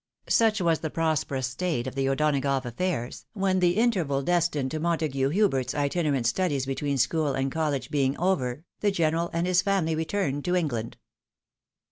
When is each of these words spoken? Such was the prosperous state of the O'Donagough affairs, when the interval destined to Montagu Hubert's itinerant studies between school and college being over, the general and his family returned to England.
Such 0.29 0.59
was 0.59 0.79
the 0.79 0.89
prosperous 0.89 1.45
state 1.45 1.85
of 1.85 1.93
the 1.93 2.09
O'Donagough 2.09 2.65
affairs, 2.65 3.27
when 3.33 3.59
the 3.59 3.77
interval 3.77 4.23
destined 4.23 4.71
to 4.71 4.79
Montagu 4.79 5.29
Hubert's 5.29 5.75
itinerant 5.75 6.25
studies 6.25 6.65
between 6.65 6.97
school 6.97 7.35
and 7.35 7.51
college 7.51 7.91
being 7.91 8.17
over, 8.17 8.65
the 8.79 8.89
general 8.89 9.29
and 9.31 9.45
his 9.45 9.61
family 9.61 9.93
returned 9.93 10.43
to 10.45 10.55
England. 10.55 10.97